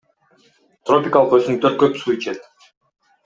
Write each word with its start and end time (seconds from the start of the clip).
Тропикалык 0.89 1.35
өсүмдүктөр 1.37 1.77
көп 1.83 2.01
суу 2.05 2.17
ичет. 2.17 2.51